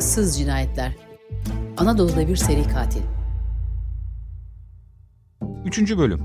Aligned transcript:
ıssız 0.00 0.38
cinayetler. 0.38 0.92
Anadolu'da 1.76 2.28
bir 2.28 2.36
seri 2.36 2.62
katil. 2.68 3.00
3. 5.64 5.96
Bölüm 5.98 6.20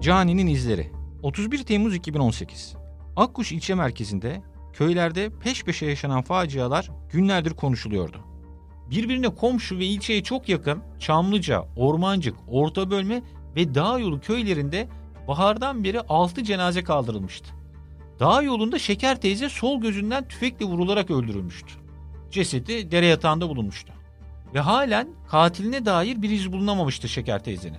Cani'nin 0.00 0.46
izleri 0.46 0.92
31 1.22 1.62
Temmuz 1.64 1.94
2018 1.94 2.74
Akkuş 3.16 3.52
ilçe 3.52 3.74
merkezinde 3.74 4.42
köylerde 4.72 5.30
peş 5.30 5.64
peşe 5.64 5.86
yaşanan 5.86 6.22
facialar 6.22 6.90
günlerdir 7.12 7.50
konuşuluyordu. 7.50 8.18
Birbirine 8.90 9.34
komşu 9.34 9.78
ve 9.78 9.84
ilçeye 9.84 10.22
çok 10.22 10.48
yakın 10.48 10.82
Çamlıca, 10.98 11.64
Ormancık, 11.76 12.36
Orta 12.48 12.90
Bölme 12.90 13.22
ve 13.56 13.74
Dağ 13.74 13.98
Yolu 13.98 14.20
köylerinde 14.20 14.88
bahardan 15.28 15.84
beri 15.84 16.00
6 16.00 16.44
cenaze 16.44 16.84
kaldırılmıştı. 16.84 17.54
Dağ 18.20 18.42
yolunda 18.42 18.78
Şeker 18.78 19.20
teyze 19.20 19.48
sol 19.48 19.80
gözünden 19.80 20.28
tüfekle 20.28 20.66
vurularak 20.66 21.10
öldürülmüştü. 21.10 21.77
Cesedi 22.30 22.90
dere 22.90 23.06
yatağında 23.06 23.48
bulunmuştu. 23.48 23.92
Ve 24.54 24.60
halen 24.60 25.08
katiline 25.30 25.86
dair 25.86 26.22
bir 26.22 26.30
iz 26.30 26.52
bulunamamıştı 26.52 27.08
Şeker 27.08 27.44
teyzenin. 27.44 27.78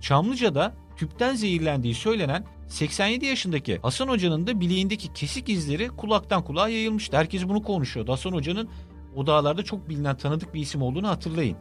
Çamlıca'da 0.00 0.74
tüpten 0.96 1.34
zehirlendiği 1.34 1.94
söylenen 1.94 2.44
87 2.68 3.26
yaşındaki 3.26 3.78
Hasan 3.78 4.08
Hoca'nın 4.08 4.46
da 4.46 4.60
bileğindeki 4.60 5.12
kesik 5.12 5.48
izleri 5.48 5.88
kulaktan 5.88 6.44
kulağa 6.44 6.68
yayılmıştı. 6.68 7.16
Herkes 7.16 7.48
bunu 7.48 7.62
konuşuyordu. 7.62 8.12
Hasan 8.12 8.32
Hoca'nın 8.32 8.68
o 9.16 9.26
dağlarda 9.26 9.62
çok 9.62 9.88
bilinen 9.88 10.16
tanıdık 10.16 10.54
bir 10.54 10.60
isim 10.60 10.82
olduğunu 10.82 11.08
hatırlayın. 11.08 11.56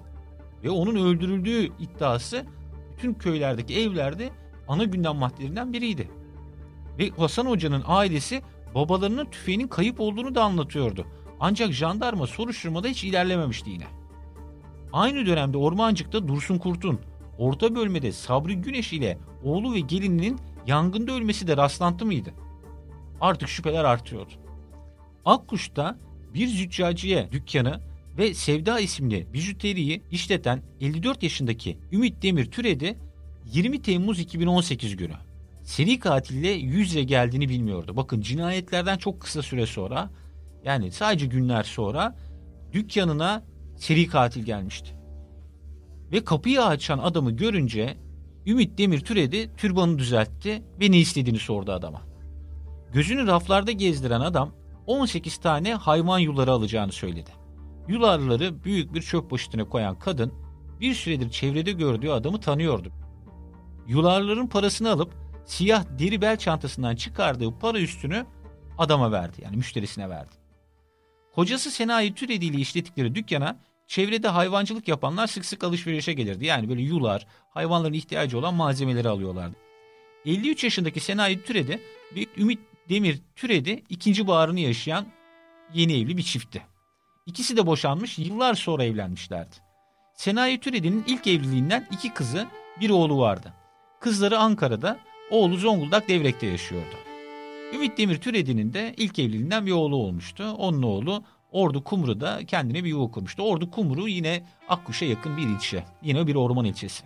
Ve 0.63 0.69
onun 0.69 0.95
öldürüldüğü 0.95 1.65
iddiası 1.79 2.45
bütün 2.93 3.13
köylerdeki 3.13 3.79
evlerde 3.79 4.29
ana 4.67 4.83
gündem 4.83 5.15
maddelerinden 5.15 5.73
biriydi. 5.73 6.09
Ve 6.99 7.09
Hasan 7.09 7.45
Hoca'nın 7.45 7.83
ailesi 7.87 8.41
babalarının 8.75 9.25
tüfeğinin 9.25 9.67
kayıp 9.67 9.99
olduğunu 9.99 10.35
da 10.35 10.43
anlatıyordu. 10.43 11.05
Ancak 11.39 11.73
jandarma 11.73 12.27
soruşturmada 12.27 12.87
hiç 12.87 13.03
ilerlememişti 13.03 13.69
yine. 13.69 13.87
Aynı 14.93 15.25
dönemde 15.25 15.57
Ormancık'ta 15.57 16.27
Dursun 16.27 16.57
Kurt'un, 16.57 16.99
orta 17.37 17.75
bölmede 17.75 18.11
Sabri 18.11 18.55
Güneş 18.55 18.93
ile 18.93 19.17
oğlu 19.43 19.73
ve 19.73 19.79
gelininin 19.79 20.39
yangında 20.67 21.11
ölmesi 21.11 21.47
de 21.47 21.57
rastlantı 21.57 22.05
mıydı? 22.05 22.33
Artık 23.21 23.49
şüpheler 23.49 23.83
artıyordu. 23.83 24.33
Akkuş'ta 25.25 25.97
bir 26.33 26.47
züccaciye 26.47 27.31
dükkanı 27.31 27.81
ve 28.17 28.33
Sevda 28.33 28.79
isimli 28.79 29.27
bijuteriyi 29.33 30.01
işleten 30.11 30.61
54 30.81 31.23
yaşındaki 31.23 31.77
Ümit 31.91 32.21
Demir 32.21 32.51
Türedi 32.51 32.97
20 33.53 33.81
Temmuz 33.81 34.19
2018 34.19 34.95
günü 34.95 35.13
seri 35.63 35.99
katille 35.99 36.49
yüzle 36.49 37.03
geldiğini 37.03 37.49
bilmiyordu. 37.49 37.97
Bakın 37.97 38.21
cinayetlerden 38.21 38.97
çok 38.97 39.21
kısa 39.21 39.41
süre 39.41 39.65
sonra 39.65 40.09
yani 40.63 40.91
sadece 40.91 41.25
günler 41.25 41.63
sonra 41.63 42.15
dükkanına 42.73 43.43
seri 43.75 44.07
katil 44.07 44.43
gelmişti. 44.43 44.95
Ve 46.11 46.23
kapıyı 46.23 46.63
açan 46.63 46.99
adamı 46.99 47.31
görünce 47.31 47.97
Ümit 48.45 48.77
Demir 48.77 48.99
Türedi 48.99 49.55
türbanı 49.57 49.99
düzeltti 49.99 50.63
ve 50.81 50.91
ne 50.91 50.97
istediğini 50.97 51.39
sordu 51.39 51.71
adama. 51.71 52.01
Gözünü 52.93 53.27
raflarda 53.27 53.71
gezdiren 53.71 54.21
adam 54.21 54.51
18 54.87 55.37
tane 55.37 55.73
hayvan 55.73 56.19
yuları 56.19 56.51
alacağını 56.51 56.91
söyledi. 56.91 57.29
Yularları 57.87 58.63
büyük 58.63 58.93
bir 58.93 59.01
çöp 59.01 59.29
poşetine 59.29 59.63
koyan 59.63 59.99
kadın 59.99 60.33
bir 60.79 60.93
süredir 60.93 61.29
çevrede 61.29 61.71
gördüğü 61.71 62.09
adamı 62.09 62.39
tanıyordu. 62.39 62.91
Yularların 63.87 64.47
parasını 64.47 64.91
alıp 64.91 65.13
siyah 65.45 65.83
deri 65.99 66.21
bel 66.21 66.37
çantasından 66.37 66.95
çıkardığı 66.95 67.59
para 67.59 67.79
üstünü 67.79 68.25
adama 68.77 69.11
verdi. 69.11 69.41
Yani 69.43 69.57
müşterisine 69.57 70.09
verdi. 70.09 70.38
Kocası 71.35 71.71
Senayi 71.71 72.15
Türedi 72.15 72.45
ile 72.45 72.57
işlettikleri 72.57 73.15
dükkana 73.15 73.57
çevrede 73.87 74.27
hayvancılık 74.27 74.87
yapanlar 74.87 75.27
sık 75.27 75.45
sık 75.45 75.63
alışverişe 75.63 76.13
gelirdi. 76.13 76.45
Yani 76.45 76.69
böyle 76.69 76.81
yular, 76.81 77.27
hayvanların 77.49 77.93
ihtiyacı 77.93 78.37
olan 78.37 78.53
malzemeleri 78.53 79.09
alıyorlardı. 79.09 79.55
53 80.25 80.63
yaşındaki 80.63 80.99
Senayi 80.99 81.43
Türedi 81.43 81.79
ve 82.15 82.25
Ümit 82.37 82.59
Demir 82.89 83.19
Türedi 83.35 83.83
ikinci 83.89 84.27
baharını 84.27 84.59
yaşayan 84.59 85.05
yeni 85.73 85.93
evli 85.93 86.17
bir 86.17 86.23
çiftti. 86.23 86.61
İkisi 87.25 87.57
de 87.57 87.65
boşanmış, 87.65 88.19
yıllar 88.19 88.53
sonra 88.53 88.83
evlenmişlerdi. 88.83 89.55
Senayi 90.15 90.59
Türedi'nin 90.59 91.03
ilk 91.07 91.27
evliliğinden 91.27 91.87
iki 91.91 92.13
kızı, 92.13 92.47
bir 92.81 92.89
oğlu 92.89 93.19
vardı. 93.19 93.53
Kızları 93.99 94.39
Ankara'da, 94.39 94.99
oğlu 95.31 95.57
Zonguldak 95.57 96.09
Devrek'te 96.09 96.47
yaşıyordu. 96.47 97.08
Ümit 97.73 97.97
Demir 97.97 98.17
Türedi'nin 98.17 98.73
de 98.73 98.93
ilk 98.97 99.19
evliliğinden 99.19 99.65
bir 99.65 99.71
oğlu 99.71 99.95
olmuştu. 99.95 100.51
Onun 100.57 100.81
oğlu 100.81 101.23
Ordu 101.51 101.83
Kumru'da 101.83 102.45
kendine 102.45 102.83
bir 102.83 102.89
yuva 102.89 103.11
kurmuştu. 103.11 103.43
Ordu 103.43 103.71
Kumru 103.71 104.07
yine 104.07 104.43
Akkuş'a 104.69 105.05
yakın 105.05 105.37
bir 105.37 105.47
ilçe. 105.47 105.83
Yine 106.03 106.27
bir 106.27 106.35
orman 106.35 106.65
ilçesi. 106.65 107.03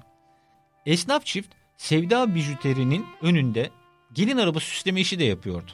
Esnaf 0.86 1.26
çift 1.26 1.54
Sevda 1.78 2.36
Bijuteri'nin 2.36 3.06
önünde 3.22 3.70
gelin 4.14 4.38
araba 4.38 4.60
süsleme 4.60 5.02
işi 5.02 5.20
de 5.20 5.24
yapıyordu. 5.24 5.72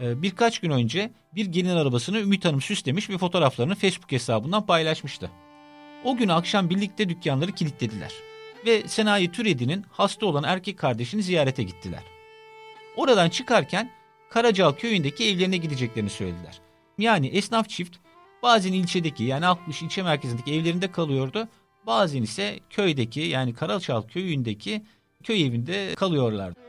Ee, 0.00 0.22
birkaç 0.22 0.58
gün 0.58 0.70
önce 0.70 1.10
bir 1.34 1.46
gelin 1.46 1.76
arabasını 1.76 2.18
Ümit 2.18 2.44
Hanım 2.44 2.60
süslemiş 2.60 3.10
ve 3.10 3.18
fotoğraflarını 3.18 3.74
Facebook 3.74 4.12
hesabından 4.12 4.66
paylaşmıştı. 4.66 5.30
O 6.04 6.16
gün 6.16 6.28
akşam 6.28 6.70
birlikte 6.70 7.08
dükkanları 7.08 7.52
kilitlediler 7.52 8.12
ve 8.66 8.88
Senayi 8.88 9.32
Türedi'nin 9.32 9.84
hasta 9.90 10.26
olan 10.26 10.44
erkek 10.44 10.78
kardeşini 10.78 11.22
ziyarete 11.22 11.62
gittiler. 11.62 12.02
Oradan 12.96 13.28
çıkarken 13.28 13.90
Karacal 14.30 14.72
köyündeki 14.72 15.24
evlerine 15.24 15.56
gideceklerini 15.56 16.10
söylediler. 16.10 16.60
Yani 16.98 17.26
esnaf 17.26 17.68
çift 17.68 17.96
bazen 18.42 18.72
ilçedeki 18.72 19.24
yani 19.24 19.46
Akkuş 19.46 19.82
ilçe 19.82 20.02
merkezindeki 20.02 20.54
evlerinde 20.54 20.92
kalıyordu. 20.92 21.48
Bazen 21.86 22.22
ise 22.22 22.60
köydeki 22.70 23.20
yani 23.20 23.54
Karaçal 23.54 24.02
köyündeki 24.02 24.82
köy 25.22 25.46
evinde 25.46 25.94
kalıyorlardı. 25.94 26.60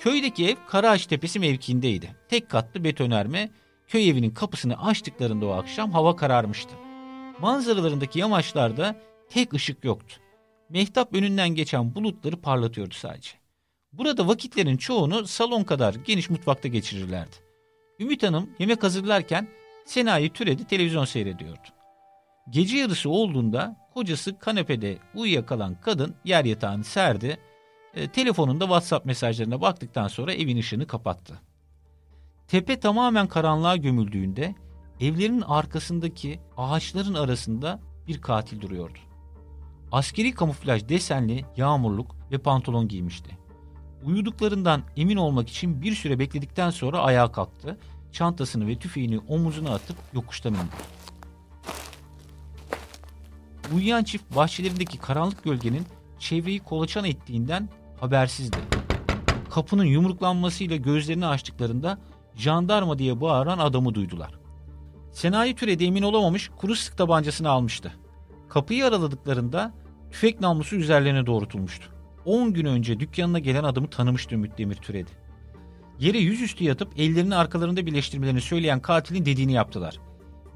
Köydeki 0.00 0.48
ev 0.48 0.56
Karaağaç 0.68 1.06
Tepesi 1.06 1.38
mevkiindeydi. 1.38 2.16
Tek 2.28 2.50
katlı 2.50 2.84
betonarme 2.84 3.50
köy 3.88 4.08
evinin 4.08 4.30
kapısını 4.30 4.86
açtıklarında 4.86 5.46
o 5.46 5.50
akşam 5.50 5.92
hava 5.92 6.16
kararmıştı. 6.16 6.74
Manzaralarındaki 7.40 8.18
yamaçlarda 8.18 8.96
tek 9.28 9.54
ışık 9.54 9.84
yoktu. 9.84 10.16
Mehtap 10.68 11.14
önünden 11.14 11.48
geçen 11.48 11.94
bulutları 11.94 12.36
parlatıyordu 12.36 12.94
sadece. 12.94 13.41
Burada 13.92 14.28
vakitlerin 14.28 14.76
çoğunu 14.76 15.26
salon 15.26 15.64
kadar 15.64 15.94
geniş 15.94 16.30
mutfakta 16.30 16.68
geçirirlerdi. 16.68 17.36
Ümit 18.00 18.22
Hanım 18.22 18.50
yemek 18.58 18.82
hazırlarken 18.82 19.48
Senayi 19.86 20.30
Türedi 20.30 20.64
televizyon 20.64 21.04
seyrediyordu. 21.04 21.68
Gece 22.50 22.76
yarısı 22.76 23.10
olduğunda 23.10 23.76
kocası 23.94 24.38
kanepede 24.38 24.98
uyuyakalan 25.14 25.80
kadın 25.80 26.14
yer 26.24 26.44
yatağını 26.44 26.84
serdi, 26.84 27.38
e, 27.94 28.08
telefonunda 28.08 28.64
WhatsApp 28.64 29.06
mesajlarına 29.06 29.60
baktıktan 29.60 30.08
sonra 30.08 30.34
evin 30.34 30.56
ışığını 30.56 30.86
kapattı. 30.86 31.40
Tepe 32.48 32.80
tamamen 32.80 33.26
karanlığa 33.26 33.76
gömüldüğünde 33.76 34.54
evlerin 35.00 35.40
arkasındaki 35.40 36.40
ağaçların 36.56 37.14
arasında 37.14 37.80
bir 38.08 38.20
katil 38.20 38.60
duruyordu. 38.60 38.98
Askeri 39.92 40.32
kamuflaj 40.34 40.88
desenli 40.88 41.44
yağmurluk 41.56 42.16
ve 42.30 42.38
pantolon 42.38 42.88
giymişti. 42.88 43.41
Uyuduklarından 44.04 44.82
emin 44.96 45.16
olmak 45.16 45.48
için 45.48 45.82
bir 45.82 45.94
süre 45.94 46.18
bekledikten 46.18 46.70
sonra 46.70 46.98
ayağa 46.98 47.32
kalktı. 47.32 47.78
Çantasını 48.12 48.66
ve 48.66 48.78
tüfeğini 48.78 49.18
omuzuna 49.28 49.74
atıp 49.74 49.96
yokuştan 50.12 50.54
indi. 50.54 50.60
Uyuyan 53.74 54.04
çift 54.04 54.36
bahçelerindeki 54.36 54.98
karanlık 54.98 55.44
gölgenin 55.44 55.86
çevreyi 56.18 56.60
kolaçan 56.60 57.04
ettiğinden 57.04 57.68
habersizdi. 58.00 58.56
Kapının 59.50 59.84
yumruklanmasıyla 59.84 60.76
gözlerini 60.76 61.26
açtıklarında 61.26 61.98
jandarma 62.36 62.98
diye 62.98 63.20
bağıran 63.20 63.58
adamı 63.58 63.94
duydular. 63.94 64.34
Senayi 65.12 65.54
Türedi 65.54 65.84
emin 65.84 66.02
olamamış 66.02 66.50
kuru 66.56 66.76
sık 66.76 66.98
tabancasını 66.98 67.50
almıştı. 67.50 67.92
Kapıyı 68.48 68.86
araladıklarında 68.86 69.74
tüfek 70.10 70.40
namlusu 70.40 70.76
üzerlerine 70.76 71.26
doğrultulmuştu. 71.26 72.01
10 72.24 72.52
gün 72.52 72.64
önce 72.64 73.00
dükkanına 73.00 73.38
gelen 73.38 73.64
adamı 73.64 73.90
tanımıştı 73.90 74.34
Ümit 74.34 74.58
Demir 74.58 74.76
Türedi. 74.76 75.10
Yere 75.98 76.18
yüzüstü 76.18 76.64
yatıp 76.64 77.00
ellerini 77.00 77.36
arkalarında 77.36 77.86
birleştirmelerini 77.86 78.40
söyleyen 78.40 78.80
katilin 78.80 79.24
dediğini 79.24 79.52
yaptılar. 79.52 79.98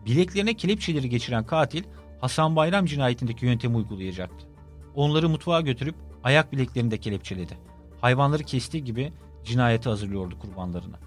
Bileklerine 0.07 0.55
kelepçeleri 0.55 1.09
geçiren 1.09 1.47
katil 1.47 1.85
Hasan 2.21 2.57
Bayram 2.57 2.87
cinayetindeki 2.87 3.47
yöntemi 3.47 3.77
uygulayacaktı. 3.77 4.47
Onları 4.95 5.29
mutfağa 5.29 5.61
götürüp 5.61 5.95
ayak 6.25 6.53
bileklerini 6.53 6.91
de 6.91 6.99
kelepçeledi. 6.99 7.59
Hayvanları 8.01 8.43
kestiği 8.43 8.85
gibi 8.85 9.13
cinayeti 9.45 9.89
hazırlıyordu 9.89 10.39
kurbanlarına. 10.39 10.99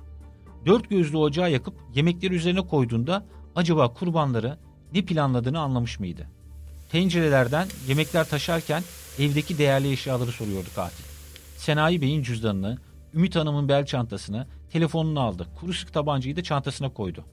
Dört 0.65 0.89
gözlü 0.89 1.17
ocağı 1.17 1.51
yakıp 1.51 1.73
yemekleri 1.95 2.35
üzerine 2.35 2.67
koyduğunda 2.67 3.25
acaba 3.56 3.94
kurbanları 3.94 4.57
ne 4.94 5.01
planladığını 5.01 5.59
anlamış 5.59 6.00
mıydı? 6.00 6.27
Tencerelerden 6.91 7.67
yemekler 7.88 8.29
taşarken 8.29 8.83
evdeki 9.19 9.57
değerli 9.57 9.92
eşyaları 9.92 10.31
soruyordu 10.31 10.69
katil. 10.75 11.04
Senayi 11.57 12.01
Bey'in 12.01 12.24
cüzdanını, 12.24 12.77
Ümit 13.13 13.36
Hanım'ın 13.36 13.69
bel 13.69 13.86
çantasını, 13.86 14.48
telefonunu 14.71 15.19
aldı. 15.19 15.48
Kuru 15.60 15.74
sık 15.74 15.94
tabancayı 15.94 16.36
da 16.36 16.44
çantasına 16.44 16.94
koydu. 16.94 17.25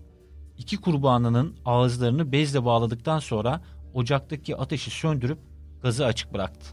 İki 0.59 0.77
kurbanının 0.77 1.56
ağızlarını 1.65 2.33
bezle 2.33 2.65
bağladıktan 2.65 3.19
sonra 3.19 3.61
ocaktaki 3.94 4.56
ateşi 4.56 4.91
söndürüp 4.91 5.38
gazı 5.83 6.06
açık 6.06 6.35
bıraktı. 6.35 6.67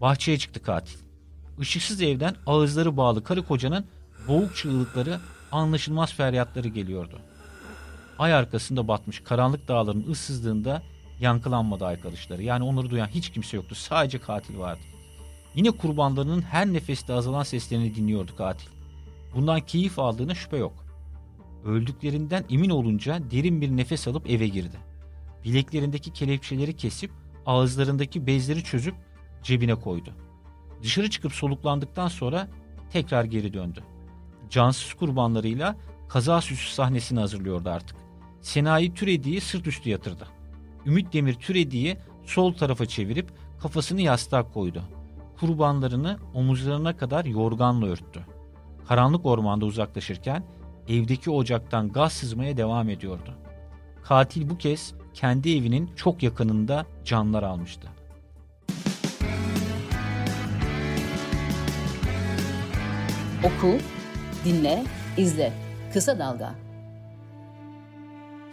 Bahçeye 0.00 0.38
çıktı 0.38 0.62
katil. 0.62 0.98
Işıksız 1.60 2.02
evden 2.02 2.34
ağızları 2.46 2.96
bağlı 2.96 3.24
karı 3.24 3.42
kocanın 3.42 3.84
boğuk 4.28 4.56
çığlıkları, 4.56 5.20
anlaşılmaz 5.52 6.14
feryatları 6.14 6.68
geliyordu. 6.68 7.18
Ay 8.18 8.34
arkasında 8.34 8.88
batmış 8.88 9.20
karanlık 9.20 9.68
dağların 9.68 10.10
ıssızlığında 10.10 10.82
yankılanmadı 11.20 11.86
arkadaşları. 11.86 12.42
Yani 12.42 12.64
onları 12.64 12.90
duyan 12.90 13.06
hiç 13.06 13.30
kimse 13.30 13.56
yoktu. 13.56 13.74
Sadece 13.74 14.18
katil 14.18 14.58
vardı. 14.58 14.80
Yine 15.54 15.70
kurbanlarının 15.70 16.42
her 16.42 16.66
nefeste 16.66 17.12
azalan 17.12 17.42
seslerini 17.42 17.94
dinliyordu 17.94 18.36
katil. 18.36 18.68
Bundan 19.34 19.60
keyif 19.60 19.98
aldığına 19.98 20.34
şüphe 20.34 20.56
yok. 20.56 20.84
Öldüklerinden 21.64 22.44
emin 22.50 22.70
olunca 22.70 23.30
derin 23.30 23.60
bir 23.60 23.70
nefes 23.70 24.08
alıp 24.08 24.30
eve 24.30 24.48
girdi. 24.48 24.76
Bileklerindeki 25.44 26.12
kelepçeleri 26.12 26.76
kesip 26.76 27.10
ağızlarındaki 27.46 28.26
bezleri 28.26 28.64
çözüp 28.64 28.94
cebine 29.42 29.74
koydu. 29.74 30.14
Dışarı 30.82 31.10
çıkıp 31.10 31.32
soluklandıktan 31.32 32.08
sonra 32.08 32.48
tekrar 32.92 33.24
geri 33.24 33.54
döndü. 33.54 33.84
Cansız 34.50 34.94
kurbanlarıyla 34.94 35.76
kaza 36.08 36.40
süsü 36.40 36.74
sahnesini 36.74 37.20
hazırlıyordu 37.20 37.70
artık. 37.70 37.96
Senayi 38.42 38.94
Türedi'yi 38.94 39.40
sırt 39.40 39.66
üstü 39.66 39.90
yatırdı. 39.90 40.26
Ümit 40.86 41.12
Demir 41.12 41.34
Türedi'yi 41.34 41.96
sol 42.24 42.52
tarafa 42.52 42.86
çevirip 42.86 43.28
kafasını 43.62 44.00
yastığa 44.00 44.52
koydu. 44.52 44.82
Kurbanlarını 45.40 46.18
omuzlarına 46.34 46.96
kadar 46.96 47.24
yorganla 47.24 47.86
örttü. 47.86 48.26
Karanlık 48.88 49.26
ormanda 49.26 49.64
uzaklaşırken 49.64 50.44
evdeki 50.88 51.30
ocaktan 51.30 51.88
gaz 51.88 52.12
sızmaya 52.12 52.56
devam 52.56 52.88
ediyordu. 52.88 53.34
Katil 54.02 54.50
bu 54.50 54.58
kez 54.58 54.94
kendi 55.14 55.56
evinin 55.56 55.90
çok 55.96 56.22
yakınında 56.22 56.86
canlar 57.04 57.42
almıştı. 57.42 57.88
Oku, 63.44 63.78
dinle, 64.44 64.84
izle. 65.16 65.52
Kısa 65.92 66.18
Dalga. 66.18 66.69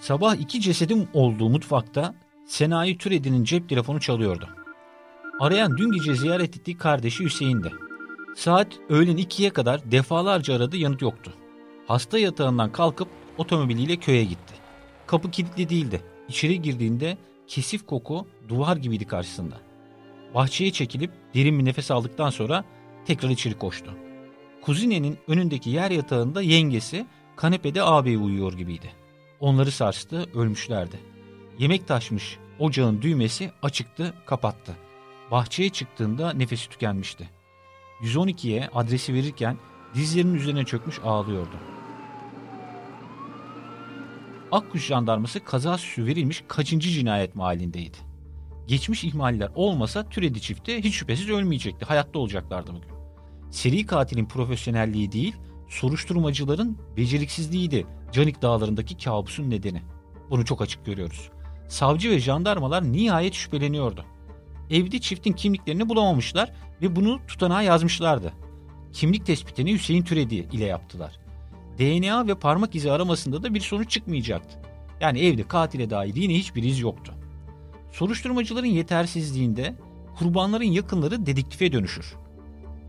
Sabah 0.07 0.35
iki 0.35 0.61
cesedin 0.61 1.07
olduğu 1.13 1.49
mutfakta 1.49 2.15
Senayi 2.45 2.97
Türedi'nin 2.97 3.43
cep 3.43 3.69
telefonu 3.69 3.99
çalıyordu. 3.99 4.49
Arayan 5.39 5.77
dün 5.77 5.91
gece 5.91 6.15
ziyaret 6.15 6.57
ettiği 6.57 6.77
kardeşi 6.77 7.23
Hüseyin'di. 7.23 7.71
Saat 8.35 8.67
öğlen 8.89 9.17
ikiye 9.17 9.49
kadar 9.49 9.91
defalarca 9.91 10.55
aradı 10.55 10.77
yanıt 10.77 11.01
yoktu. 11.01 11.33
Hasta 11.87 12.19
yatağından 12.19 12.71
kalkıp 12.71 13.07
otomobiliyle 13.37 13.97
köye 13.97 14.23
gitti. 14.23 14.53
Kapı 15.07 15.31
kilitli 15.31 15.69
değildi. 15.69 16.01
İçeri 16.29 16.61
girdiğinde 16.61 17.17
kesif 17.47 17.85
koku 17.85 18.27
duvar 18.47 18.77
gibiydi 18.77 19.05
karşısında. 19.05 19.55
Bahçeye 20.35 20.71
çekilip 20.71 21.11
derin 21.33 21.59
bir 21.59 21.65
nefes 21.65 21.91
aldıktan 21.91 22.29
sonra 22.29 22.63
tekrar 23.05 23.29
içeri 23.29 23.53
koştu. 23.53 23.91
Kuzinenin 24.61 25.17
önündeki 25.27 25.69
yer 25.69 25.91
yatağında 25.91 26.41
yengesi 26.41 27.05
kanepede 27.35 27.83
ağabeyi 27.83 28.17
uyuyor 28.17 28.53
gibiydi. 28.53 29.06
Onları 29.39 29.71
sarstı, 29.71 30.25
ölmüşlerdi. 30.33 30.99
Yemek 31.59 31.87
taşmış, 31.87 32.37
ocağın 32.59 33.01
düğmesi 33.01 33.51
açıktı, 33.61 34.13
kapattı. 34.25 34.75
Bahçeye 35.31 35.69
çıktığında 35.69 36.33
nefesi 36.33 36.69
tükenmişti. 36.69 37.29
112'ye 38.01 38.69
adresi 38.73 39.13
verirken 39.13 39.57
dizlerinin 39.93 40.33
üzerine 40.33 40.65
çökmüş 40.65 40.99
ağlıyordu. 41.03 41.55
Akkuş 44.51 44.85
jandarması 44.85 45.43
kaza 45.43 45.77
süsü 45.77 46.05
verilmiş 46.05 46.43
kaçıncı 46.47 46.89
cinayet 46.89 47.35
mahallindeydi. 47.35 47.97
Geçmiş 48.67 49.03
ihmaller 49.03 49.49
olmasa 49.55 50.09
Türedi 50.09 50.41
çifti 50.41 50.83
hiç 50.83 50.95
şüphesiz 50.95 51.29
ölmeyecekti. 51.29 51.85
Hayatta 51.85 52.19
olacaklardı 52.19 52.71
bugün. 52.71 52.97
Seri 53.51 53.85
katilin 53.85 54.25
profesyonelliği 54.25 55.11
değil, 55.11 55.35
soruşturmacıların 55.69 56.77
beceriksizliğiydi 56.97 57.85
Canik 58.11 58.41
dağlarındaki 58.41 58.97
kabusun 58.97 59.49
nedeni. 59.49 59.81
Bunu 60.29 60.45
çok 60.45 60.61
açık 60.61 60.85
görüyoruz. 60.85 61.29
Savcı 61.67 62.09
ve 62.09 62.19
jandarmalar 62.19 62.83
nihayet 62.91 63.33
şüpheleniyordu. 63.33 64.05
Evde 64.69 64.99
çiftin 64.99 65.33
kimliklerini 65.33 65.89
bulamamışlar 65.89 66.53
ve 66.81 66.95
bunu 66.95 67.19
tutanağa 67.27 67.61
yazmışlardı. 67.61 68.33
Kimlik 68.93 69.25
tespitini 69.25 69.73
Hüseyin 69.73 70.03
Türedi 70.03 70.35
ile 70.35 70.65
yaptılar. 70.65 71.19
DNA 71.77 72.27
ve 72.27 72.35
parmak 72.35 72.75
izi 72.75 72.91
aramasında 72.91 73.43
da 73.43 73.53
bir 73.53 73.59
sonuç 73.59 73.89
çıkmayacaktı. 73.89 74.59
Yani 75.01 75.19
evde 75.19 75.47
katile 75.47 75.89
dair 75.89 76.15
yine 76.15 76.33
hiçbir 76.33 76.63
iz 76.63 76.79
yoktu. 76.79 77.13
Soruşturmacıların 77.91 78.67
yetersizliğinde 78.67 79.75
kurbanların 80.19 80.63
yakınları 80.63 81.25
dedektife 81.25 81.71
dönüşür. 81.71 82.15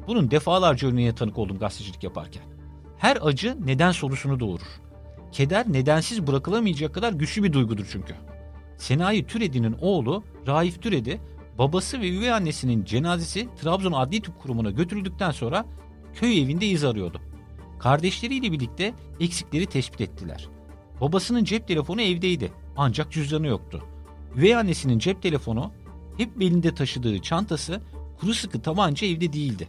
Bunun 0.07 0.31
defalarca 0.31 0.89
örneğine 0.89 1.15
tanık 1.15 1.39
oldum 1.39 1.59
gazetecilik 1.59 2.03
yaparken. 2.03 2.43
Her 2.99 3.19
acı 3.23 3.57
neden 3.65 3.93
sorusunu 3.93 4.41
doğurur. 4.41 4.81
Keder 5.33 5.73
nedensiz 5.73 6.27
bırakılamayacak 6.27 6.95
kadar 6.95 7.13
güçlü 7.13 7.43
bir 7.43 7.53
duygudur 7.53 7.87
çünkü. 7.93 8.15
Senayi 8.79 9.27
Türedi'nin 9.27 9.77
oğlu 9.81 10.25
Raif 10.47 10.83
Türedi, 10.83 11.21
babası 11.59 12.01
ve 12.01 12.17
üvey 12.17 12.33
annesinin 12.33 12.85
cenazesi 12.85 13.49
Trabzon 13.63 13.93
Adli 13.93 14.23
Tıp 14.23 14.43
Kurumu'na 14.43 14.71
götürüldükten 14.71 15.31
sonra 15.31 15.67
köy 16.15 16.43
evinde 16.43 16.67
iz 16.67 16.85
arıyordu. 16.85 17.21
Kardeşleriyle 17.79 18.53
birlikte 18.53 18.95
eksikleri 19.21 19.67
tespit 19.67 20.01
ettiler. 20.01 20.49
Babasının 21.01 21.45
cep 21.45 21.69
telefonu 21.69 22.03
evdeydi 22.03 22.53
ancak 22.77 23.13
cüzdanı 23.13 23.47
yoktu. 23.47 23.83
Üvey 24.37 24.57
annesinin 24.57 24.99
cep 24.99 25.23
telefonu 25.23 25.73
hep 26.17 26.41
belinde 26.41 26.75
taşıdığı 26.75 27.23
çantası 27.23 27.81
kuru 28.21 28.35
sıkı 28.35 28.63
tabanca 28.63 29.07
evde 29.07 29.33
değildi. 29.33 29.69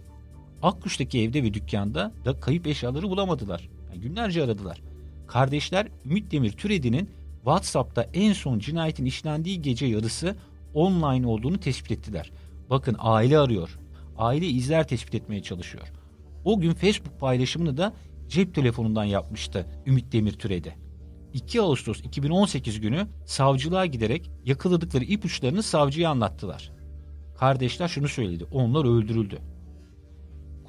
Akkuş'taki 0.63 1.21
evde 1.21 1.43
ve 1.43 1.53
dükkanda 1.53 2.13
da 2.25 2.39
kayıp 2.39 2.67
eşyaları 2.67 3.09
bulamadılar. 3.09 3.69
Yani 3.89 4.01
günlerce 4.01 4.43
aradılar. 4.43 4.81
Kardeşler 5.29 5.87
Ümit 6.05 6.31
Demir 6.31 6.51
Türedi'nin 6.51 7.09
WhatsApp'ta 7.35 8.03
en 8.13 8.33
son 8.33 8.59
cinayetin 8.59 9.05
işlendiği 9.05 9.61
gece 9.61 9.85
yarısı 9.85 10.35
online 10.73 11.27
olduğunu 11.27 11.59
tespit 11.59 11.91
ettiler. 11.91 12.31
Bakın 12.69 12.95
aile 12.99 13.39
arıyor. 13.39 13.79
Aile 14.17 14.47
izler 14.47 14.87
tespit 14.87 15.15
etmeye 15.15 15.41
çalışıyor. 15.41 15.87
O 16.45 16.59
gün 16.59 16.73
Facebook 16.73 17.19
paylaşımını 17.19 17.77
da 17.77 17.93
cep 18.27 18.55
telefonundan 18.55 19.03
yapmıştı 19.03 19.65
Ümit 19.85 20.11
Demir 20.11 20.33
Türedi. 20.33 20.75
2 21.33 21.61
Ağustos 21.61 21.99
2018 21.99 22.81
günü 22.81 23.07
savcılığa 23.25 23.85
giderek 23.85 24.31
yakaladıkları 24.45 25.03
ipuçlarını 25.03 25.63
savcıya 25.63 26.09
anlattılar. 26.09 26.71
Kardeşler 27.39 27.87
şunu 27.87 28.07
söyledi. 28.07 28.45
Onlar 28.51 28.85
öldürüldü. 28.85 29.39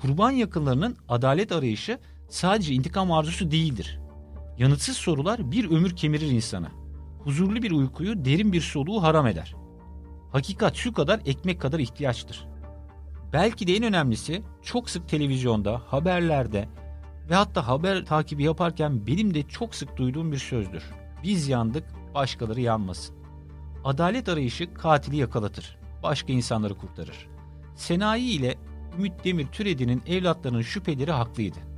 Kurban 0.01 0.31
yakınlarının 0.31 0.97
adalet 1.09 1.53
arayışı 1.53 1.99
sadece 2.29 2.75
intikam 2.75 3.13
arzusu 3.13 3.51
değildir. 3.51 4.00
Yanıtsız 4.61 4.97
sorular 4.97 5.51
bir 5.51 5.71
ömür 5.71 5.97
kemirir 5.97 6.31
insana. 6.31 6.69
Huzurlu 7.25 7.63
bir 7.63 7.71
uykuyu, 7.71 8.25
derin 8.25 8.53
bir 8.53 8.61
soluğu 8.61 9.03
haram 9.03 9.27
eder. 9.27 9.55
Hakikat 10.33 10.77
şu 10.77 10.93
kadar 10.93 11.21
ekmek 11.27 11.61
kadar 11.61 11.79
ihtiyaçtır. 11.79 12.47
Belki 13.33 13.67
de 13.67 13.77
en 13.77 13.83
önemlisi 13.83 14.43
çok 14.63 14.91
sık 14.91 15.09
televizyonda, 15.09 15.83
haberlerde 15.87 16.69
ve 17.31 17.35
hatta 17.35 17.69
haber 17.69 18.05
takibi 18.05 18.43
yaparken 18.43 19.07
benim 19.07 19.35
de 19.35 19.43
çok 19.43 19.75
sık 19.75 19.97
duyduğum 19.97 20.33
bir 20.33 20.39
sözdür. 20.39 20.83
Biz 21.23 21.49
yandık, 21.49 21.85
başkaları 22.15 22.61
yanmasın. 22.61 23.17
Adalet 23.85 24.29
arayışı 24.29 24.75
katili 24.75 25.17
yakalatır, 25.17 25.79
başka 26.03 26.33
insanları 26.33 26.75
kurtarır. 26.75 27.29
Senayi 27.77 28.31
ile 28.31 28.55
Ümit 28.99 29.25
Demir 29.25 29.47
Türedi'nin 29.47 30.03
evlatlarının 30.07 30.63
şüpheleri 30.63 31.13
haklıydı. 31.13 31.70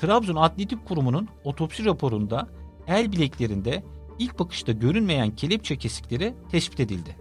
Trabzon 0.00 0.36
Atletik 0.36 0.86
Kurumu'nun 0.88 1.28
otopsi 1.44 1.84
raporunda 1.84 2.48
el 2.86 3.12
bileklerinde 3.12 3.82
ilk 4.18 4.38
bakışta 4.38 4.72
görünmeyen 4.72 5.30
kelepçe 5.30 5.76
kesikleri 5.76 6.34
tespit 6.50 6.80
edildi. 6.80 7.16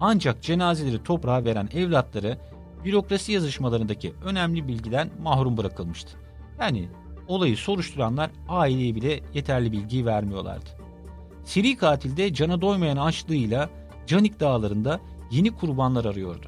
Ancak 0.00 0.42
cenazeleri 0.42 1.02
toprağa 1.02 1.44
veren 1.44 1.68
evlatları 1.74 2.38
bürokrasi 2.84 3.32
yazışmalarındaki 3.32 4.14
önemli 4.24 4.68
bilgiden 4.68 5.10
mahrum 5.22 5.56
bırakılmıştı. 5.56 6.18
Yani 6.60 6.88
olayı 7.28 7.56
soruşturanlar 7.56 8.30
aileye 8.48 8.94
bile 8.94 9.20
yeterli 9.34 9.72
bilgiyi 9.72 10.06
vermiyorlardı. 10.06 10.70
Seri 11.44 11.76
katilde 11.76 12.34
cana 12.34 12.60
doymayan 12.60 12.96
açlığıyla 12.96 13.70
Canik 14.06 14.40
dağlarında 14.40 15.00
yeni 15.30 15.50
kurbanlar 15.50 16.04
arıyordu. 16.04 16.46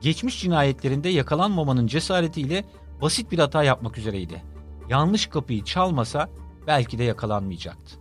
Geçmiş 0.00 0.40
cinayetlerinde 0.40 1.08
yakalanmamanın 1.08 1.86
cesaretiyle 1.86 2.64
basit 3.02 3.32
bir 3.32 3.38
hata 3.38 3.62
yapmak 3.62 3.98
üzereydi. 3.98 4.42
Yanlış 4.90 5.26
kapıyı 5.26 5.64
çalmasa 5.64 6.30
belki 6.66 6.98
de 6.98 7.04
yakalanmayacaktı. 7.04 7.96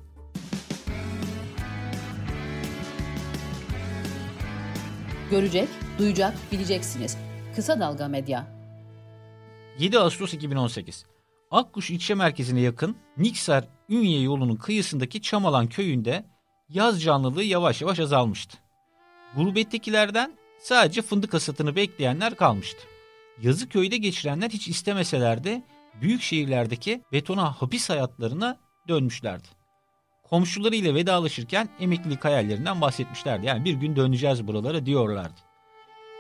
Görecek, 5.32 5.70
duyacak, 6.00 6.38
bileceksiniz. 6.52 7.18
Kısa 7.56 7.80
Dalga 7.80 8.08
Medya. 8.08 8.48
7 9.80 10.00
Ağustos 10.00 10.34
2018. 10.34 11.06
Akkuş 11.52 11.92
ilçe 11.92 12.16
merkezine 12.16 12.60
yakın 12.60 12.98
Niksar 13.18 13.68
Ünye 13.90 14.22
yolunun 14.22 14.56
kıyısındaki 14.56 15.22
Çamalan 15.22 15.68
köyünde 15.68 16.26
yaz 16.70 17.04
canlılığı 17.04 17.44
yavaş 17.44 17.82
yavaş 17.82 18.00
azalmıştı. 18.00 18.58
Gurbettekilerden 19.36 20.34
sadece 20.60 21.02
fındık 21.02 21.34
hasatını 21.34 21.76
bekleyenler 21.76 22.36
kalmıştı. 22.36 22.82
Yazı 23.42 23.70
köyde 23.70 23.98
geçirenler 23.98 24.50
hiç 24.50 24.68
istemeseler 24.68 25.44
de 25.44 25.64
büyük 26.02 26.22
şehirlerdeki 26.22 27.02
betona 27.12 27.52
hapis 27.52 27.90
hayatlarına 27.90 28.58
dönmüşlerdi. 28.88 29.48
Komşularıyla 30.24 30.96
vedalaşırken 30.96 31.70
emeklilik 31.80 32.26
hayallerinden 32.26 32.82
bahsetmişlerdi. 32.82 33.46
Yani 33.46 33.66
bir 33.66 33.74
gün 33.74 33.96
döneceğiz 33.96 34.48
buralara 34.48 34.86
diyorlardı. 34.86 35.42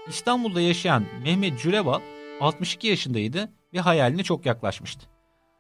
İstanbul'da 0.07 0.62
yaşayan 0.62 1.05
Mehmet 1.24 1.59
Cürebal 1.59 2.00
62 2.41 2.88
yaşındaydı 2.88 3.50
ve 3.74 3.79
hayaline 3.79 4.24
çok 4.24 4.45
yaklaşmıştı. 4.45 5.07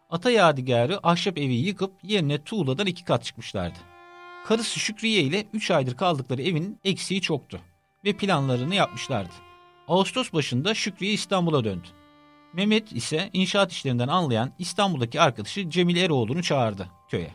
Ata 0.09 0.31
yadigarı 0.31 1.07
ahşap 1.07 1.37
evi 1.37 1.53
yıkıp 1.53 1.93
yerine 2.03 2.43
tuğladan 2.43 2.87
iki 2.87 3.03
kat 3.03 3.23
çıkmışlardı. 3.23 3.79
Karısı 4.45 4.79
Şükriye 4.79 5.21
ile 5.21 5.45
3 5.53 5.71
aydır 5.71 5.97
kaldıkları 5.97 6.41
evin 6.41 6.79
eksiği 6.83 7.21
çoktu 7.21 7.59
ve 8.05 8.13
planlarını 8.13 8.75
yapmışlardı. 8.75 9.33
Ağustos 9.87 10.33
başında 10.33 10.73
Şükriye 10.73 11.13
İstanbul'a 11.13 11.63
döndü. 11.63 11.87
Mehmet 12.53 12.91
ise 12.91 13.29
inşaat 13.33 13.71
işlerinden 13.71 14.07
anlayan 14.07 14.51
İstanbul'daki 14.59 15.21
arkadaşı 15.21 15.69
Cemil 15.69 15.95
Eroğlu'nu 15.95 16.43
çağırdı 16.43 16.87
köye. 17.09 17.31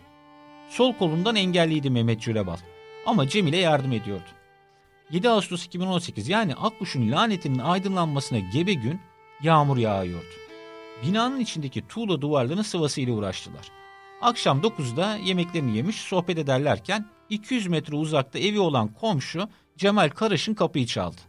Sol 0.69 0.93
kolundan 0.93 1.37
engelliydi 1.37 1.91
Mehmet 1.91 2.21
Cürebal 2.21 2.57
ama 3.07 3.29
Cemil'e 3.29 3.57
yardım 3.57 3.93
ediyordu. 3.93 4.29
7 5.11 5.29
Ağustos 5.29 5.67
2018 5.67 6.29
yani 6.29 6.55
Akkuş'un 6.55 7.13
lanetinin 7.13 7.59
aydınlanmasına 7.59 8.39
gebe 8.39 8.75
gün 8.75 9.01
yağmur 9.43 9.77
yağıyordu. 9.77 10.35
Binanın 11.03 11.41
içindeki 11.41 11.89
tuğla 11.89 12.21
duvarlarının 12.21 12.63
sıvasıyla 12.63 13.15
uğraştılar. 13.15 13.69
Akşam 14.23 14.61
9'da 14.61 15.17
yemeklerini 15.17 15.77
yemiş 15.77 15.97
sohbet 15.97 16.39
ederlerken 16.39 17.07
200 17.31 17.67
metre 17.67 17.97
uzakta 17.97 18.39
evi 18.39 18.61
olan 18.61 18.89
komşu 18.89 19.49
Cemal 19.77 20.09
Karaş'ın 20.09 20.55
kapıyı 20.55 20.87
çaldı. 20.87 21.21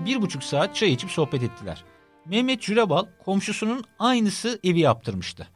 Bir 0.00 0.22
buçuk 0.22 0.44
saat 0.44 0.76
çay 0.76 0.92
içip 0.92 1.10
sohbet 1.10 1.42
ettiler. 1.42 1.84
Mehmet 2.26 2.62
Cürebal 2.62 3.06
komşusunun 3.24 3.84
aynısı 3.98 4.60
evi 4.64 4.80
yaptırmıştı. 4.80 5.48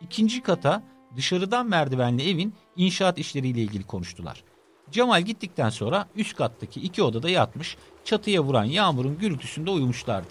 İkinci 0.00 0.42
kata 0.42 0.82
dışarıdan 1.16 1.66
merdivenli 1.66 2.30
evin 2.30 2.54
inşaat 2.76 3.18
işleriyle 3.18 3.60
ilgili 3.60 3.84
konuştular. 3.84 4.44
Cemal 4.90 5.22
gittikten 5.22 5.70
sonra 5.70 6.08
üst 6.16 6.36
kattaki 6.36 6.80
iki 6.80 7.02
odada 7.02 7.30
yatmış, 7.30 7.76
çatıya 8.04 8.42
vuran 8.42 8.64
yağmurun 8.64 9.18
gürültüsünde 9.18 9.70
uyumuşlardı. 9.70 10.28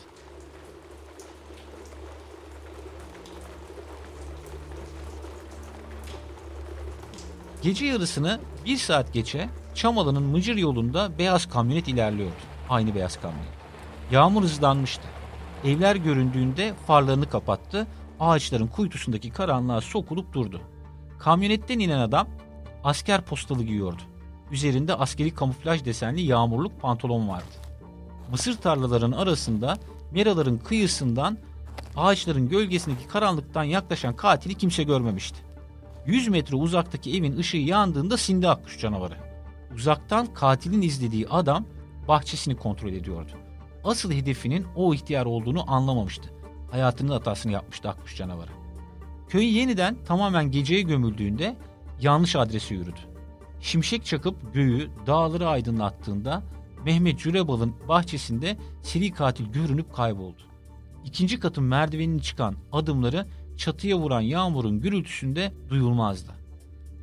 Gece 7.61 7.85
yarısını 7.85 8.39
bir 8.65 8.77
saat 8.77 9.13
geçe 9.13 9.49
Çamalı'nın 9.75 10.23
Mıcır 10.23 10.55
yolunda 10.55 11.17
beyaz 11.17 11.49
kamyonet 11.49 11.87
ilerliyordu. 11.87 12.33
Aynı 12.69 12.95
beyaz 12.95 13.21
kamyonet. 13.21 13.53
Yağmur 14.11 14.43
hızlanmıştı. 14.43 15.22
Evler 15.63 15.95
göründüğünde 15.95 16.73
farlarını 16.87 17.29
kapattı, 17.29 17.87
ağaçların 18.19 18.67
kuytusundaki 18.67 19.29
karanlığa 19.29 19.81
sokulup 19.81 20.33
durdu. 20.33 20.61
Kamyonetten 21.19 21.79
inen 21.79 21.99
adam 21.99 22.27
asker 22.83 23.21
postalı 23.21 23.63
giyiyordu. 23.63 24.01
Üzerinde 24.51 24.95
askeri 24.95 25.33
kamuflaj 25.33 25.85
desenli 25.85 26.21
yağmurluk 26.21 26.81
pantolon 26.81 27.29
vardı. 27.29 27.53
Mısır 28.31 28.57
tarlalarının 28.57 29.17
arasında 29.17 29.77
meraların 30.11 30.57
kıyısından 30.57 31.37
ağaçların 31.95 32.49
gölgesindeki 32.49 33.07
karanlıktan 33.07 33.63
yaklaşan 33.63 34.15
katili 34.15 34.55
kimse 34.55 34.83
görmemişti. 34.83 35.37
100 36.05 36.27
metre 36.27 36.55
uzaktaki 36.55 37.17
evin 37.17 37.37
ışığı 37.37 37.57
yandığında 37.57 38.17
sindi 38.17 38.49
akkuş 38.49 38.79
canavarı. 38.79 39.15
Uzaktan 39.75 40.33
katilin 40.33 40.81
izlediği 40.81 41.27
adam 41.27 41.65
bahçesini 42.07 42.55
kontrol 42.55 42.93
ediyordu. 42.93 43.31
Asıl 43.83 44.11
hedefinin 44.11 44.65
o 44.75 44.93
ihtiyar 44.93 45.25
olduğunu 45.25 45.71
anlamamıştı. 45.71 46.29
Hayatının 46.71 47.11
hatasını 47.11 47.51
yapmıştı 47.51 47.89
akkuş 47.89 48.15
canavarı. 48.17 48.51
Köy 49.29 49.57
yeniden 49.57 49.97
tamamen 50.05 50.51
geceye 50.51 50.81
gömüldüğünde 50.81 51.55
yanlış 52.01 52.35
adrese 52.35 52.75
yürüdü. 52.75 52.99
Şimşek 53.61 54.05
çakıp 54.05 54.53
göğü, 54.53 54.89
dağları 55.07 55.47
aydınlattığında 55.47 56.43
Mehmet 56.85 57.19
Cürebal'ın 57.19 57.75
bahçesinde 57.87 58.57
seri 58.81 59.11
katil 59.11 59.45
görünüp 59.45 59.93
kayboldu. 59.93 60.41
İkinci 61.05 61.39
katın 61.39 61.63
merdivenini 61.63 62.21
çıkan 62.21 62.55
adımları 62.71 63.27
çatıya 63.57 63.97
vuran 63.97 64.21
yağmurun 64.21 64.81
gürültüsünde 64.81 65.53
duyulmazdı. 65.69 66.31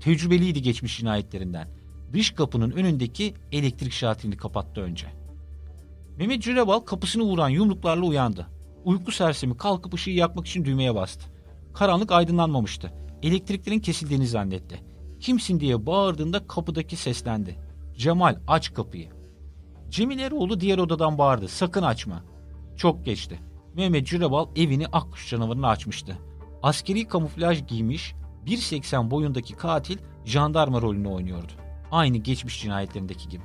Tecrübeliydi 0.00 0.62
geçmiş 0.62 0.98
cinayetlerinden. 0.98 1.68
Dış 2.12 2.30
kapının 2.30 2.70
önündeki 2.70 3.34
elektrik 3.52 3.92
şatilini 3.92 4.36
kapattı 4.36 4.80
önce. 4.80 5.19
Mehmet 6.20 6.42
Cürebal 6.42 6.80
kapısını 6.80 7.22
vuran 7.22 7.48
yumruklarla 7.48 8.06
uyandı. 8.06 8.46
Uyku 8.84 9.12
sersemi 9.12 9.56
kalkıp 9.56 9.94
ışığı 9.94 10.10
yakmak 10.10 10.46
için 10.46 10.64
düğmeye 10.64 10.94
bastı. 10.94 11.24
Karanlık 11.74 12.12
aydınlanmamıştı. 12.12 12.92
Elektriklerin 13.22 13.80
kesildiğini 13.80 14.26
zannetti. 14.26 14.80
Kimsin 15.20 15.60
diye 15.60 15.86
bağırdığında 15.86 16.46
kapıdaki 16.46 16.96
seslendi. 16.96 17.58
Cemal 17.96 18.36
aç 18.46 18.74
kapıyı. 18.74 19.08
Cemil 19.90 20.18
Eroğlu 20.18 20.60
diğer 20.60 20.78
odadan 20.78 21.18
bağırdı. 21.18 21.48
Sakın 21.48 21.82
açma. 21.82 22.24
Çok 22.76 23.04
geçti. 23.04 23.40
Mehmet 23.74 24.06
Cürebal 24.06 24.46
evini 24.56 24.86
akkuş 24.86 25.30
canavarına 25.30 25.68
açmıştı. 25.68 26.18
Askeri 26.62 27.08
kamuflaj 27.08 27.66
giymiş 27.66 28.14
1.80 28.46 29.10
boyundaki 29.10 29.54
katil 29.54 29.98
jandarma 30.24 30.82
rolünü 30.82 31.08
oynuyordu. 31.08 31.52
Aynı 31.90 32.16
geçmiş 32.16 32.62
cinayetlerindeki 32.62 33.28
gibi. 33.28 33.44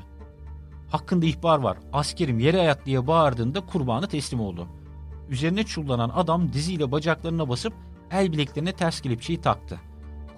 Hakkında 0.89 1.25
ihbar 1.25 1.59
var. 1.59 1.77
Askerim 1.93 2.39
yere 2.39 2.59
ayat 2.59 2.85
diye 2.85 3.07
bağırdığında 3.07 3.65
kurbanı 3.65 4.07
teslim 4.07 4.39
oldu. 4.39 4.67
Üzerine 5.29 5.63
çullanan 5.63 6.11
adam 6.15 6.53
diziyle 6.53 6.91
bacaklarına 6.91 7.49
basıp 7.49 7.73
el 8.11 8.31
bileklerine 8.31 8.71
ters 8.71 9.01
kelepçeyi 9.01 9.41
taktı. 9.41 9.79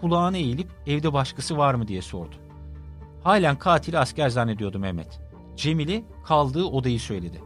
Kulağına 0.02 0.38
eğilip 0.38 0.68
evde 0.88 1.14
başkası 1.14 1.58
var 1.58 1.74
mı 1.74 1.88
diye 1.88 2.02
sordu. 2.02 2.36
Halen 3.24 3.60
katili 3.60 4.00
asker 4.00 4.30
zannediyordu 4.30 4.80
Mehmet. 4.80 5.20
Cemil'i 5.56 6.06
kaldığı 6.26 6.66
odayı 6.66 7.00
söyledi. 7.00 7.42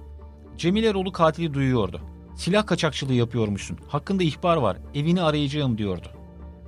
Cemil 0.58 0.84
Erol'u 0.84 1.12
katili 1.12 1.54
duyuyordu. 1.54 2.02
Silah 2.36 2.66
kaçakçılığı 2.66 3.14
yapıyormuşsun. 3.14 3.78
Hakkında 3.88 4.24
ihbar 4.24 4.58
var. 4.58 4.78
Evini 4.96 5.22
arayacağım 5.22 5.78
diyordu. 5.78 6.08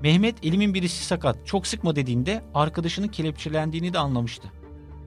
Mehmet 0.02 0.46
elimin 0.46 0.74
birisi 0.74 1.06
sakat. 1.06 1.48
Çok 1.48 1.68
sıkma 1.68 1.96
dediğinde 1.96 2.44
arkadaşının 2.54 3.08
kelepçelendiğini 3.08 3.94
de 3.94 4.00
anlamıştı. 4.00 4.52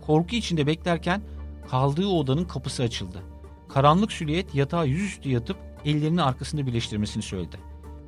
Korku 0.07 0.37
içinde 0.37 0.67
beklerken 0.67 1.23
kaldığı 1.71 2.07
odanın 2.07 2.45
kapısı 2.45 2.83
açıldı. 2.83 3.23
Karanlık 3.69 4.13
süliyet 4.13 4.55
yatağa 4.55 4.85
yüzüstü 4.85 5.29
yatıp 5.29 5.57
ellerini 5.85 6.23
arkasında 6.23 6.67
birleştirmesini 6.67 7.23
söyledi. 7.23 7.57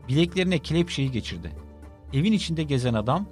Bileklerine 0.08 0.58
kelepçeyi 0.58 1.10
geçirdi. 1.10 1.52
Evin 2.12 2.32
içinde 2.32 2.62
gezen 2.62 2.94
adam 2.94 3.26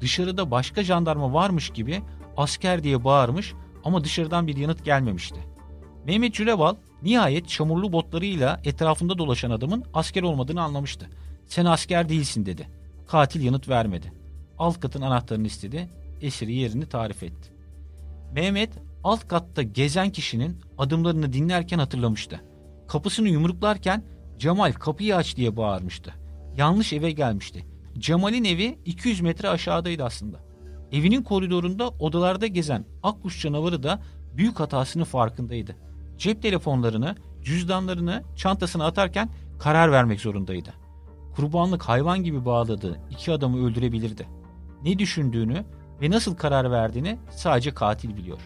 dışarıda 0.00 0.50
başka 0.50 0.84
jandarma 0.84 1.32
varmış 1.32 1.70
gibi 1.70 2.02
asker 2.36 2.82
diye 2.82 3.04
bağırmış 3.04 3.54
ama 3.84 4.04
dışarıdan 4.04 4.46
bir 4.46 4.56
yanıt 4.56 4.84
gelmemişti. 4.84 5.40
Mehmet 6.06 6.34
Cüleval 6.34 6.74
nihayet 7.02 7.48
çamurlu 7.48 7.92
botlarıyla 7.92 8.60
etrafında 8.64 9.18
dolaşan 9.18 9.50
adamın 9.50 9.84
asker 9.94 10.22
olmadığını 10.22 10.62
anlamıştı. 10.62 11.10
Sen 11.46 11.64
asker 11.64 12.08
değilsin 12.08 12.46
dedi. 12.46 12.68
Katil 13.08 13.42
yanıt 13.42 13.68
vermedi. 13.68 14.12
Alt 14.58 14.80
katın 14.80 15.02
anahtarını 15.02 15.46
istedi. 15.46 15.88
Esiri 16.20 16.54
yerini 16.54 16.86
tarif 16.86 17.22
etti. 17.22 17.61
Mehmet 18.32 18.72
alt 19.04 19.28
katta 19.28 19.62
gezen 19.62 20.10
kişinin 20.10 20.60
adımlarını 20.78 21.32
dinlerken 21.32 21.78
hatırlamıştı. 21.78 22.40
Kapısını 22.88 23.28
yumruklarken 23.28 24.04
Cemal 24.38 24.72
kapıyı 24.72 25.16
aç 25.16 25.36
diye 25.36 25.56
bağırmıştı. 25.56 26.14
Yanlış 26.56 26.92
eve 26.92 27.10
gelmişti. 27.10 27.66
Cemal'in 27.98 28.44
evi 28.44 28.78
200 28.84 29.20
metre 29.20 29.48
aşağıdaydı 29.48 30.04
aslında. 30.04 30.38
Evinin 30.92 31.22
koridorunda 31.22 31.88
odalarda 31.88 32.46
gezen 32.46 32.84
akkuş 33.02 33.42
canavarı 33.42 33.82
da 33.82 34.02
büyük 34.36 34.60
hatasının 34.60 35.04
farkındaydı. 35.04 35.76
Cep 36.18 36.42
telefonlarını, 36.42 37.16
cüzdanlarını 37.42 38.22
çantasına 38.36 38.86
atarken 38.86 39.28
karar 39.58 39.92
vermek 39.92 40.20
zorundaydı. 40.20 40.74
Kurbanlık 41.36 41.82
hayvan 41.82 42.24
gibi 42.24 42.44
bağladığı 42.44 43.00
iki 43.10 43.32
adamı 43.32 43.66
öldürebilirdi. 43.66 44.28
Ne 44.84 44.98
düşündüğünü 44.98 45.64
ve 46.02 46.10
nasıl 46.10 46.34
karar 46.34 46.70
verdiğini 46.70 47.18
sadece 47.30 47.74
katil 47.74 48.16
biliyor. 48.16 48.40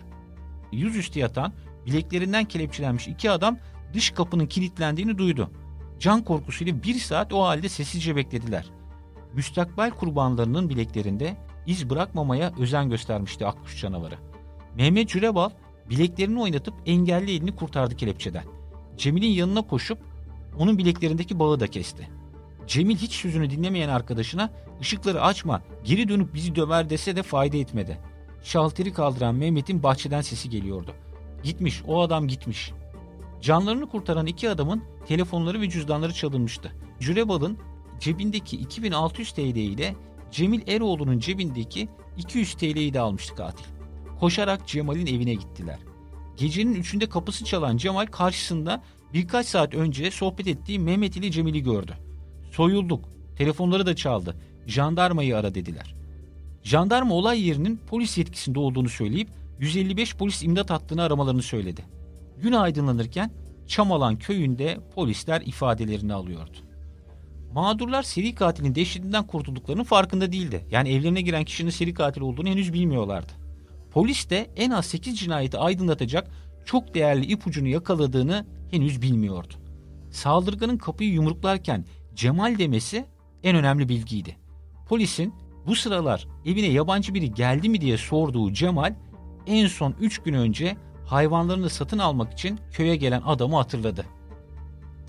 Yüzüstü 0.72 1.18
yatan, 1.18 1.52
bileklerinden 1.86 2.44
kelepçelenmiş 2.44 3.08
iki 3.08 3.30
adam 3.30 3.58
dış 3.94 4.10
kapının 4.10 4.46
kilitlendiğini 4.46 5.18
duydu. 5.18 5.50
Can 5.98 6.24
korkusuyla 6.24 6.82
bir 6.82 6.94
saat 6.94 7.32
o 7.32 7.42
halde 7.42 7.68
sessizce 7.68 8.16
beklediler. 8.16 8.70
Müstakbel 9.34 9.90
kurbanlarının 9.90 10.68
bileklerinde 10.68 11.36
iz 11.66 11.90
bırakmamaya 11.90 12.52
özen 12.58 12.90
göstermişti 12.90 13.46
akkuş 13.46 13.80
canavarı. 13.80 14.14
Mehmet 14.74 15.08
Cürebal 15.08 15.50
bileklerini 15.90 16.40
oynatıp 16.40 16.74
engelli 16.86 17.32
elini 17.32 17.56
kurtardı 17.56 17.96
kelepçeden. 17.96 18.44
Cemil'in 18.96 19.30
yanına 19.30 19.62
koşup 19.62 19.98
onun 20.58 20.78
bileklerindeki 20.78 21.38
bağı 21.38 21.60
da 21.60 21.66
kesti. 21.66 22.08
Cemil 22.66 22.96
hiç 22.96 23.12
sözünü 23.12 23.50
dinlemeyen 23.50 23.88
arkadaşına 23.88 24.50
ışıkları 24.80 25.22
açma 25.22 25.62
geri 25.84 26.08
dönüp 26.08 26.34
bizi 26.34 26.54
döver 26.54 26.90
dese 26.90 27.16
de 27.16 27.22
fayda 27.22 27.56
etmedi. 27.56 27.98
Şalteri 28.42 28.92
kaldıran 28.92 29.34
Mehmet'in 29.34 29.82
bahçeden 29.82 30.20
sesi 30.20 30.50
geliyordu. 30.50 30.94
Gitmiş 31.42 31.82
o 31.86 32.00
adam 32.00 32.28
gitmiş. 32.28 32.72
Canlarını 33.40 33.88
kurtaran 33.88 34.26
iki 34.26 34.50
adamın 34.50 34.82
telefonları 35.08 35.60
ve 35.60 35.70
cüzdanları 35.70 36.12
çalınmıştı. 36.12 36.72
Cürebal'ın 37.00 37.58
cebindeki 38.00 38.56
2600 38.56 39.32
TL 39.32 39.40
ile 39.40 39.96
Cemil 40.30 40.68
Eroğlu'nun 40.68 41.18
cebindeki 41.18 41.88
200 42.16 42.54
TL'yi 42.54 42.94
de 42.94 43.00
almıştı 43.00 43.34
katil. 43.34 43.64
Koşarak 44.20 44.66
Cemal'in 44.68 45.06
evine 45.06 45.34
gittiler. 45.34 45.78
Gecenin 46.36 46.74
üçünde 46.74 47.08
kapısı 47.08 47.44
çalan 47.44 47.76
Cemal 47.76 48.06
karşısında 48.06 48.82
birkaç 49.12 49.46
saat 49.46 49.74
önce 49.74 50.10
sohbet 50.10 50.46
ettiği 50.46 50.78
Mehmet 50.78 51.16
ile 51.16 51.30
Cemil'i 51.30 51.62
gördü. 51.62 52.05
Soyulduk, 52.56 53.04
telefonları 53.38 53.86
da 53.86 53.96
çaldı, 53.96 54.36
jandarmayı 54.66 55.36
ara 55.36 55.54
dediler. 55.54 55.94
Jandarma 56.62 57.14
olay 57.14 57.46
yerinin 57.46 57.80
polis 57.86 58.18
yetkisinde 58.18 58.58
olduğunu 58.58 58.88
söyleyip 58.88 59.28
155 59.60 60.16
polis 60.16 60.42
imdat 60.42 60.70
hattını 60.70 61.02
aramalarını 61.02 61.42
söyledi. 61.42 61.84
Gün 62.42 62.52
aydınlanırken 62.52 63.30
Çamalan 63.66 64.18
köyünde 64.18 64.78
polisler 64.94 65.40
ifadelerini 65.40 66.14
alıyordu. 66.14 66.58
Mağdurlar 67.52 68.02
seri 68.02 68.34
katilin 68.34 68.74
dehşetinden 68.74 69.26
kurtulduklarının 69.26 69.84
farkında 69.84 70.32
değildi. 70.32 70.66
Yani 70.70 70.88
evlerine 70.88 71.20
giren 71.20 71.44
kişinin 71.44 71.70
seri 71.70 71.94
katil 71.94 72.20
olduğunu 72.20 72.48
henüz 72.48 72.72
bilmiyorlardı. 72.72 73.32
Polis 73.90 74.30
de 74.30 74.50
en 74.56 74.70
az 74.70 74.86
8 74.86 75.18
cinayeti 75.18 75.58
aydınlatacak 75.58 76.30
çok 76.64 76.94
değerli 76.94 77.26
ipucunu 77.26 77.68
yakaladığını 77.68 78.46
henüz 78.70 79.02
bilmiyordu. 79.02 79.54
Saldırganın 80.10 80.78
kapıyı 80.78 81.10
yumruklarken 81.10 81.84
Cemal 82.16 82.58
demesi 82.58 83.06
en 83.42 83.56
önemli 83.56 83.88
bilgiydi. 83.88 84.36
Polisin 84.88 85.34
bu 85.66 85.76
sıralar 85.76 86.26
evine 86.46 86.66
yabancı 86.66 87.14
biri 87.14 87.34
geldi 87.34 87.68
mi 87.68 87.80
diye 87.80 87.98
sorduğu 87.98 88.52
Cemal 88.52 88.94
en 89.46 89.66
son 89.66 89.94
3 90.00 90.18
gün 90.18 90.34
önce 90.34 90.76
hayvanlarını 91.06 91.70
satın 91.70 91.98
almak 91.98 92.32
için 92.32 92.60
köye 92.72 92.96
gelen 92.96 93.22
adamı 93.26 93.56
hatırladı. 93.56 94.06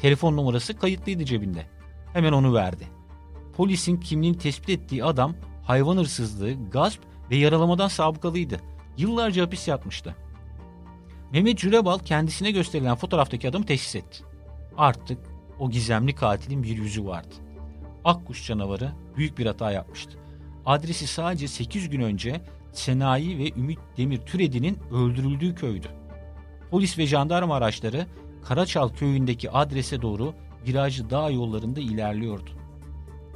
Telefon 0.02 0.38
numarası 0.38 0.78
kayıtlıydı 0.78 1.26
cebinde. 1.26 1.66
Hemen 2.14 2.32
onu 2.32 2.54
verdi. 2.54 2.88
Polisin 3.54 4.00
kimliğini 4.00 4.38
tespit 4.38 4.70
ettiği 4.70 5.04
adam 5.04 5.36
hayvan 5.64 5.98
hırsızlığı, 5.98 6.70
gasp 6.72 7.02
ve 7.32 7.36
yaralamadan 7.36 7.88
sabıkalıydı. 7.88 8.62
Yıllarca 8.98 9.44
hapis 9.44 9.68
yatmıştı. 9.68 10.16
Mehmet 11.32 11.58
Cürebal 11.58 12.00
kendisine 12.00 12.52
gösterilen 12.52 12.96
fotoğraftaki 12.96 13.50
adamı 13.50 13.66
teşhis 13.66 13.96
etti. 13.96 14.24
Artık 14.78 15.37
o 15.60 15.70
gizemli 15.70 16.16
katilin 16.16 16.64
bir 16.64 16.78
yüzü 16.78 17.06
vardı. 17.06 17.36
Akkuş 18.06 18.48
canavarı 18.48 18.92
büyük 19.18 19.38
bir 19.38 19.46
hata 19.46 19.72
yapmıştı. 19.72 20.18
Adresi 20.66 21.08
sadece 21.08 21.48
8 21.48 21.90
gün 21.90 22.02
önce 22.02 22.42
Senayi 22.74 23.38
ve 23.38 23.52
Ümit 23.60 23.80
Demir 23.98 24.18
Türedi'nin 24.18 24.80
öldürüldüğü 24.92 25.56
köydü. 25.56 25.88
Polis 26.72 26.98
ve 26.98 27.08
jandarma 27.08 27.56
araçları 27.56 28.08
Karaçal 28.48 28.90
köyündeki 28.90 29.52
adrese 29.52 30.02
doğru 30.02 30.34
virajlı 30.68 31.10
dağ 31.10 31.30
yollarında 31.30 31.80
ilerliyordu. 31.80 32.50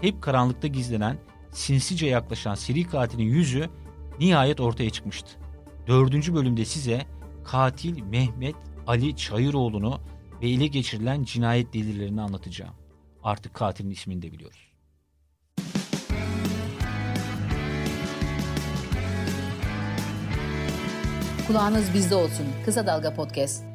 Hep 0.01 0.21
karanlıkta 0.21 0.67
gizlenen, 0.67 1.17
sinsice 1.51 2.07
yaklaşan 2.07 2.55
seri 2.55 2.83
katilin 2.83 3.23
yüzü 3.23 3.69
nihayet 4.19 4.59
ortaya 4.59 4.89
çıkmıştı. 4.89 5.29
Dördüncü 5.87 6.33
bölümde 6.33 6.65
size 6.65 7.05
katil 7.43 8.03
Mehmet 8.03 8.55
Ali 8.87 9.15
Çayıroğlu'nu 9.15 9.99
ve 10.41 10.49
ele 10.49 10.67
geçirilen 10.67 11.23
cinayet 11.23 11.73
delillerini 11.73 12.21
anlatacağım. 12.21 12.73
Artık 13.23 13.53
katilin 13.53 13.91
ismini 13.91 14.21
de 14.21 14.31
biliyoruz. 14.31 14.71
Kulağınız 21.47 21.93
bizde 21.93 22.15
olsun. 22.15 22.45
Kısa 22.65 22.87
Dalga 22.87 23.13
Podcast. 23.13 23.70